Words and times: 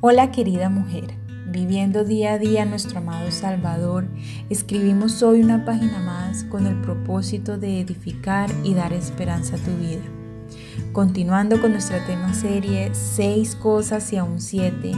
Hola 0.00 0.30
querida 0.30 0.70
mujer, 0.70 1.16
viviendo 1.48 2.04
día 2.04 2.34
a 2.34 2.38
día 2.38 2.64
nuestro 2.64 2.98
amado 2.98 3.32
Salvador, 3.32 4.06
escribimos 4.48 5.24
hoy 5.24 5.42
una 5.42 5.64
página 5.64 5.98
más 5.98 6.44
con 6.44 6.68
el 6.68 6.80
propósito 6.82 7.58
de 7.58 7.80
edificar 7.80 8.48
y 8.62 8.74
dar 8.74 8.92
esperanza 8.92 9.56
a 9.56 9.58
tu 9.58 9.76
vida. 9.76 10.04
Continuando 10.92 11.60
con 11.60 11.72
nuestra 11.72 12.06
tema 12.06 12.32
serie 12.32 12.94
Seis 12.94 13.56
cosas 13.56 14.12
y 14.12 14.18
aún 14.18 14.40
siete, 14.40 14.92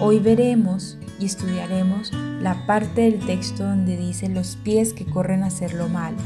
hoy 0.00 0.20
veremos 0.20 0.96
y 1.20 1.26
estudiaremos 1.26 2.10
la 2.40 2.66
parte 2.66 3.02
del 3.02 3.18
texto 3.26 3.62
donde 3.62 3.98
dice 3.98 4.30
los 4.30 4.56
pies 4.56 4.94
que 4.94 5.04
corren 5.04 5.42
a 5.42 5.48
hacer 5.48 5.74
lo 5.74 5.90
malo. 5.90 6.16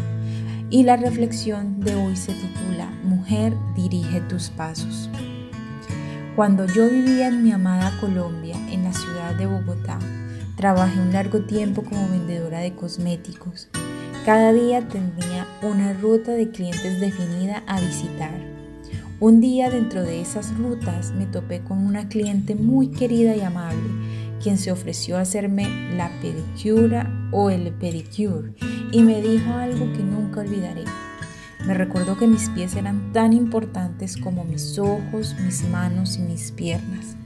Y 0.70 0.84
la 0.84 0.96
reflexión 0.96 1.80
de 1.80 1.96
hoy 1.96 2.14
se 2.14 2.32
titula 2.34 2.92
Mujer, 3.02 3.54
dirige 3.74 4.20
tus 4.20 4.50
pasos. 4.50 5.10
Cuando 6.36 6.64
yo 6.64 6.88
vivía 6.88 7.28
en 7.28 7.42
mi 7.42 7.50
amada 7.50 7.92
Colombia, 8.00 8.56
en 8.70 8.84
la 8.84 8.92
ciudad 8.92 9.34
de 9.34 9.46
Bogotá, 9.46 9.98
trabajé 10.56 11.00
un 11.00 11.12
largo 11.12 11.40
tiempo 11.40 11.82
como 11.82 12.08
vendedora 12.08 12.60
de 12.60 12.72
cosméticos. 12.72 13.68
Cada 14.24 14.52
día 14.52 14.86
tenía 14.86 15.46
una 15.60 15.92
ruta 15.92 16.32
de 16.32 16.50
clientes 16.50 17.00
definida 17.00 17.64
a 17.66 17.80
visitar. 17.80 18.30
Un 19.18 19.40
día 19.40 19.70
dentro 19.70 20.02
de 20.02 20.20
esas 20.20 20.56
rutas 20.56 21.12
me 21.12 21.26
topé 21.26 21.62
con 21.62 21.78
una 21.78 22.08
cliente 22.08 22.54
muy 22.54 22.88
querida 22.92 23.34
y 23.34 23.40
amable, 23.40 23.90
quien 24.40 24.56
se 24.56 24.70
ofreció 24.70 25.18
a 25.18 25.22
hacerme 25.22 25.94
la 25.96 26.10
pedicura 26.22 27.28
o 27.32 27.50
el 27.50 27.72
pedicure 27.72 28.54
y 28.92 29.02
me 29.02 29.20
dijo 29.20 29.52
algo 29.52 29.92
que 29.92 30.02
nunca 30.02 30.40
olvidaré. 30.40 30.84
Me 31.66 31.74
recordó 31.74 32.16
que 32.16 32.26
mis 32.26 32.48
pies 32.50 32.74
eran 32.74 33.12
tan 33.12 33.32
importantes 33.32 34.16
como 34.16 34.44
mis 34.44 34.78
ojos, 34.78 35.36
mis 35.44 35.68
manos 35.68 36.16
y 36.16 36.22
mis 36.22 36.52
piernas. 36.52 37.16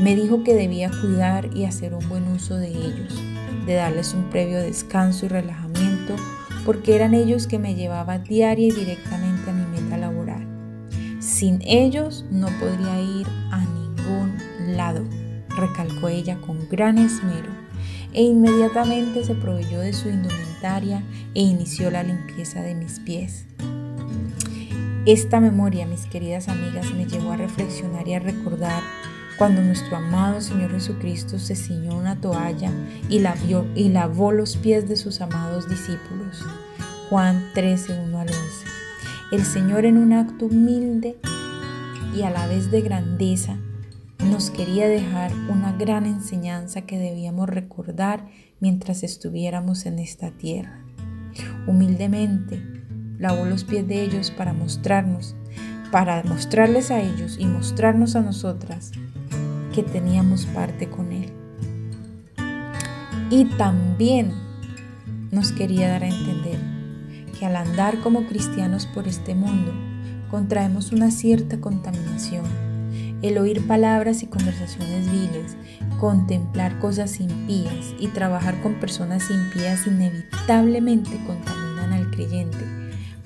Me 0.00 0.14
dijo 0.14 0.44
que 0.44 0.54
debía 0.54 0.90
cuidar 0.90 1.50
y 1.56 1.64
hacer 1.64 1.94
un 1.94 2.08
buen 2.08 2.28
uso 2.28 2.56
de 2.56 2.68
ellos, 2.68 3.20
de 3.66 3.74
darles 3.74 4.14
un 4.14 4.30
previo 4.30 4.58
descanso 4.58 5.26
y 5.26 5.28
relajamiento, 5.28 6.14
porque 6.64 6.94
eran 6.94 7.14
ellos 7.14 7.46
que 7.46 7.58
me 7.58 7.74
llevaban 7.74 8.24
diaria 8.24 8.68
y 8.68 8.70
directamente 8.70 9.50
a 9.50 9.54
mi 9.54 9.80
meta 9.80 9.96
laboral. 9.96 10.46
Sin 11.18 11.60
ellos 11.62 12.24
no 12.30 12.46
podría 12.60 13.00
ir 13.00 13.26
a 13.50 13.64
ningún 13.64 14.36
lado, 14.76 15.04
recalcó 15.56 16.08
ella 16.08 16.38
con 16.40 16.68
gran 16.68 16.98
esmero, 16.98 17.50
e 18.12 18.22
inmediatamente 18.22 19.24
se 19.24 19.34
proveyó 19.34 19.80
de 19.80 19.92
su 19.92 20.08
indumentaria 20.08 21.02
e 21.34 21.42
inició 21.42 21.90
la 21.90 22.02
limpieza 22.02 22.62
de 22.62 22.74
mis 22.74 23.00
pies. 23.00 23.46
Esta 25.06 25.40
memoria, 25.40 25.86
mis 25.86 26.06
queridas 26.06 26.48
amigas, 26.48 26.92
me 26.92 27.06
llevó 27.06 27.32
a 27.32 27.36
reflexionar 27.36 28.06
y 28.08 28.14
a 28.14 28.18
recordar 28.18 28.82
cuando 29.38 29.62
nuestro 29.62 29.96
amado 29.96 30.40
Señor 30.40 30.72
Jesucristo 30.72 31.38
se 31.38 31.54
ciñó 31.54 31.96
una 31.96 32.20
toalla 32.20 32.72
y, 33.08 33.22
y 33.74 33.88
lavó 33.88 34.32
los 34.32 34.56
pies 34.56 34.88
de 34.88 34.96
sus 34.96 35.20
amados 35.20 35.68
discípulos. 35.68 36.44
Juan 37.08 37.50
13, 37.54 38.00
1 38.06 38.18
al 38.18 38.28
11. 38.28 38.42
El 39.32 39.44
Señor 39.44 39.84
en 39.84 39.96
un 39.96 40.12
acto 40.12 40.46
humilde 40.46 41.16
y 42.14 42.22
a 42.22 42.30
la 42.30 42.46
vez 42.46 42.70
de 42.70 42.82
grandeza 42.82 43.56
nos 44.30 44.50
quería 44.50 44.88
dejar 44.88 45.32
una 45.48 45.72
gran 45.72 46.04
enseñanza 46.04 46.82
que 46.82 46.98
debíamos 46.98 47.48
recordar 47.48 48.26
mientras 48.60 49.02
estuviéramos 49.02 49.86
en 49.86 50.00
esta 50.00 50.32
tierra. 50.32 50.84
Humildemente, 51.66 52.62
lavó 53.18 53.44
los 53.44 53.64
pies 53.64 53.86
de 53.86 54.02
ellos 54.02 54.30
para 54.30 54.52
mostrarnos, 54.52 55.34
para 55.90 56.22
mostrarles 56.22 56.90
a 56.90 57.00
ellos 57.00 57.36
y 57.38 57.46
mostrarnos 57.46 58.16
a 58.16 58.20
nosotras 58.20 58.92
que 59.74 59.82
teníamos 59.82 60.46
parte 60.46 60.88
con 60.88 61.12
Él. 61.12 61.32
Y 63.30 63.44
también 63.56 64.32
nos 65.30 65.52
quería 65.52 65.88
dar 65.88 66.04
a 66.04 66.08
entender 66.08 66.58
que 67.38 67.46
al 67.46 67.56
andar 67.56 68.00
como 68.00 68.26
cristianos 68.26 68.86
por 68.86 69.06
este 69.06 69.34
mundo, 69.34 69.72
contraemos 70.30 70.92
una 70.92 71.10
cierta 71.10 71.60
contaminación. 71.60 72.44
El 73.20 73.36
oír 73.38 73.66
palabras 73.66 74.22
y 74.22 74.26
conversaciones 74.26 75.10
viles, 75.10 75.56
contemplar 75.98 76.78
cosas 76.78 77.20
impías 77.20 77.94
y 77.98 78.08
trabajar 78.08 78.60
con 78.62 78.74
personas 78.74 79.30
impías 79.30 79.86
inevitablemente 79.86 81.18
contaminan 81.26 81.92
al 81.92 82.10
creyente 82.10 82.77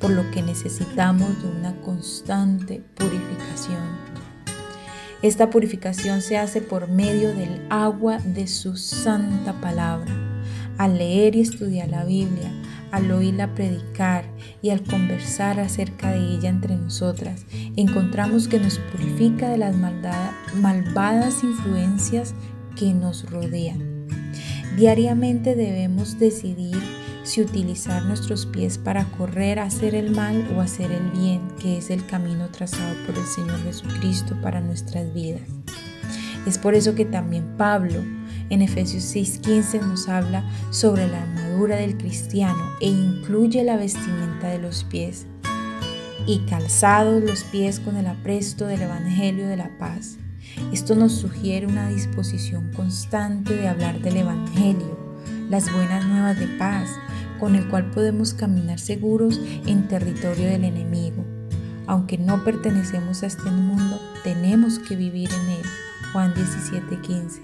por 0.02 0.10
lo 0.10 0.28
que 0.32 0.42
necesitamos 0.42 1.40
de 1.42 1.48
una 1.48 1.80
constante 1.80 2.82
purificación. 2.96 3.80
Esta 5.22 5.48
purificación 5.48 6.20
se 6.20 6.36
hace 6.36 6.60
por 6.60 6.88
medio 6.88 7.32
del 7.32 7.64
agua 7.70 8.18
de 8.18 8.48
su 8.48 8.76
santa 8.76 9.52
palabra. 9.60 10.12
Al 10.76 10.98
leer 10.98 11.36
y 11.36 11.42
estudiar 11.42 11.88
la 11.88 12.04
Biblia, 12.04 12.52
al 12.90 13.12
oírla 13.12 13.54
predicar 13.54 14.24
y 14.60 14.70
al 14.70 14.82
conversar 14.82 15.60
acerca 15.60 16.10
de 16.10 16.18
ella 16.18 16.48
entre 16.48 16.74
nosotras, 16.74 17.46
encontramos 17.76 18.48
que 18.48 18.58
nos 18.58 18.78
purifica 18.78 19.48
de 19.50 19.58
las 19.58 19.76
malvadas 20.56 21.44
influencias 21.44 22.34
que 22.74 22.92
nos 22.92 23.30
rodean. 23.30 24.08
Diariamente 24.76 25.54
debemos 25.54 26.18
decidir 26.18 26.76
si 27.24 27.40
utilizar 27.40 28.04
nuestros 28.04 28.46
pies 28.46 28.78
para 28.78 29.04
correr 29.04 29.58
hacer 29.58 29.94
el 29.94 30.10
mal 30.10 30.48
o 30.56 30.60
hacer 30.60 30.90
el 30.90 31.10
bien, 31.10 31.40
que 31.60 31.78
es 31.78 31.90
el 31.90 32.04
camino 32.06 32.48
trazado 32.48 32.94
por 33.06 33.16
el 33.16 33.26
Señor 33.26 33.62
Jesucristo 33.62 34.36
para 34.42 34.60
nuestras 34.60 35.12
vidas. 35.14 35.42
Es 36.46 36.58
por 36.58 36.74
eso 36.74 36.94
que 36.94 37.04
también 37.04 37.56
Pablo 37.56 38.02
en 38.50 38.62
Efesios 38.62 39.04
6:15 39.04 39.80
nos 39.80 40.08
habla 40.08 40.44
sobre 40.70 41.08
la 41.08 41.22
armadura 41.22 41.76
del 41.76 41.96
cristiano 41.96 42.62
e 42.80 42.88
incluye 42.88 43.62
la 43.62 43.76
vestimenta 43.76 44.48
de 44.48 44.58
los 44.58 44.84
pies 44.84 45.26
y 46.26 46.40
calzados 46.46 47.22
los 47.22 47.44
pies 47.44 47.80
con 47.80 47.96
el 47.96 48.06
apresto 48.06 48.66
del 48.66 48.82
Evangelio 48.82 49.46
de 49.46 49.56
la 49.56 49.70
paz. 49.78 50.18
Esto 50.72 50.94
nos 50.94 51.12
sugiere 51.12 51.66
una 51.66 51.88
disposición 51.88 52.70
constante 52.72 53.54
de 53.54 53.68
hablar 53.68 54.00
del 54.00 54.18
Evangelio, 54.18 55.11
las 55.50 55.72
buenas 55.72 56.06
nuevas 56.06 56.38
de 56.38 56.46
paz, 56.58 56.88
con 57.38 57.54
el 57.54 57.68
cual 57.68 57.90
podemos 57.90 58.34
caminar 58.34 58.78
seguros 58.78 59.40
en 59.66 59.88
territorio 59.88 60.46
del 60.46 60.64
enemigo. 60.64 61.24
Aunque 61.86 62.18
no 62.18 62.44
pertenecemos 62.44 63.22
a 63.22 63.26
este 63.26 63.50
mundo, 63.50 64.00
tenemos 64.22 64.78
que 64.78 64.96
vivir 64.96 65.30
en 65.32 65.50
él. 65.50 65.66
Juan 66.12 66.34
17:15. 66.34 67.40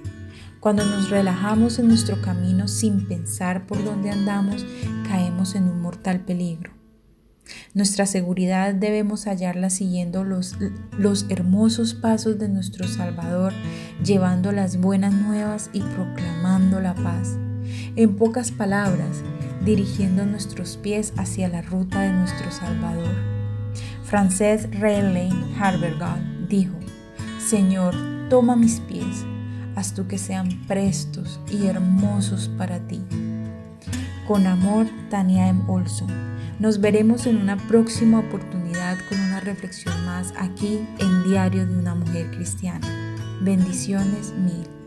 Cuando 0.60 0.84
nos 0.84 1.10
relajamos 1.10 1.78
en 1.78 1.88
nuestro 1.88 2.20
camino 2.20 2.68
sin 2.68 3.06
pensar 3.06 3.66
por 3.66 3.82
dónde 3.84 4.10
andamos, 4.10 4.64
caemos 5.08 5.54
en 5.54 5.64
un 5.64 5.80
mortal 5.80 6.20
peligro. 6.20 6.72
Nuestra 7.74 8.06
seguridad 8.06 8.74
debemos 8.74 9.24
hallarla 9.24 9.70
siguiendo 9.70 10.24
los, 10.24 10.56
los 10.98 11.26
hermosos 11.28 11.94
pasos 11.94 12.38
de 12.38 12.48
nuestro 12.48 12.86
Salvador, 12.86 13.52
llevando 14.04 14.52
las 14.52 14.78
buenas 14.78 15.14
nuevas 15.14 15.70
y 15.72 15.80
proclamando 15.80 16.80
la 16.80 16.94
paz. 16.94 17.38
En 17.98 18.14
pocas 18.14 18.52
palabras, 18.52 19.24
dirigiendo 19.64 20.24
nuestros 20.24 20.76
pies 20.76 21.12
hacia 21.16 21.48
la 21.48 21.62
ruta 21.62 22.02
de 22.02 22.12
nuestro 22.12 22.48
Salvador. 22.52 23.12
Frances 24.04 24.68
Rayleigh 24.78 25.32
Harbergan 25.58 26.46
dijo, 26.48 26.76
Señor, 27.44 27.96
toma 28.30 28.54
mis 28.54 28.78
pies, 28.78 29.24
haz 29.74 29.94
tú 29.94 30.06
que 30.06 30.16
sean 30.16 30.48
prestos 30.68 31.40
y 31.50 31.66
hermosos 31.66 32.48
para 32.56 32.78
ti. 32.86 33.02
Con 34.28 34.46
amor, 34.46 34.86
Tania 35.10 35.48
M. 35.48 35.64
Olson. 35.66 36.38
Nos 36.60 36.80
veremos 36.80 37.26
en 37.26 37.38
una 37.38 37.56
próxima 37.56 38.20
oportunidad 38.20 38.96
con 39.08 39.18
una 39.18 39.40
reflexión 39.40 40.06
más 40.06 40.32
aquí 40.38 40.86
en 41.00 41.24
Diario 41.24 41.66
de 41.66 41.76
una 41.76 41.96
Mujer 41.96 42.30
Cristiana. 42.30 42.86
Bendiciones 43.40 44.32
mil. 44.34 44.77